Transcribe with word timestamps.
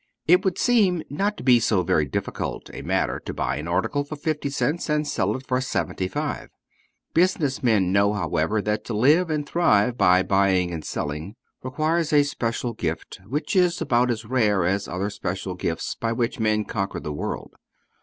It 0.27 0.43
would 0.43 0.57
seem 0.57 1.03
not 1.11 1.37
to 1.37 1.43
be 1.43 1.59
so 1.59 1.83
very 1.83 2.05
difficult 2.05 2.71
a 2.73 2.81
matter 2.81 3.19
to 3.19 3.33
buy 3.35 3.57
an 3.57 3.67
article 3.67 4.03
for 4.03 4.15
fifty 4.15 4.49
cents 4.49 4.89
and 4.89 5.07
sell 5.07 5.35
it 5.35 5.45
for 5.45 5.61
seventy 5.61 6.07
five. 6.07 6.49
Business 7.13 7.61
men 7.61 7.91
know, 7.91 8.11
however, 8.13 8.63
that 8.63 8.83
to 8.85 8.95
live 8.95 9.29
and 9.29 9.47
thrive 9.47 9.99
by 9.99 10.23
buying 10.23 10.71
and 10.71 10.83
selling 10.83 11.35
requires 11.61 12.11
a 12.11 12.23
special 12.23 12.73
gift, 12.73 13.19
which 13.27 13.55
is 13.55 13.79
about 13.79 14.09
as 14.09 14.25
rare 14.25 14.65
as 14.65 14.87
other 14.87 15.11
special 15.11 15.53
gifts 15.53 15.93
by 15.93 16.11
which 16.11 16.39
men 16.39 16.65
conquer 16.65 16.99
the 16.99 17.13
world. 17.13 17.53